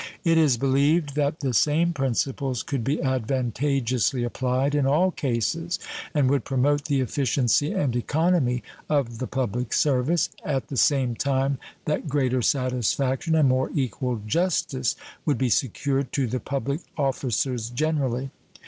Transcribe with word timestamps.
It 0.23 0.39
is 0.39 0.57
believed 0.57 1.13
that 1.13 1.41
the 1.41 1.53
same 1.53 1.93
principles 1.93 2.63
could 2.63 2.83
be 2.83 2.97
advantageously 3.01 4.23
applied 4.23 4.73
in 4.73 4.87
all 4.87 5.11
cases, 5.11 5.77
and 6.15 6.27
would 6.27 6.43
promote 6.43 6.85
the 6.85 7.01
efficiency 7.01 7.71
and 7.73 7.95
economy 7.95 8.63
of 8.89 9.19
the 9.19 9.27
public 9.27 9.73
service, 9.73 10.29
at 10.43 10.69
the 10.69 10.75
same 10.77 11.13
time 11.13 11.59
that 11.85 12.09
greater 12.09 12.41
satisfaction 12.41 13.35
and 13.35 13.47
more 13.47 13.69
equal 13.75 14.19
justice 14.25 14.95
would 15.23 15.37
be 15.37 15.49
secured 15.51 16.11
to 16.13 16.25
the 16.25 16.39
public 16.39 16.81
officers 16.97 17.69
generally. 17.69 18.31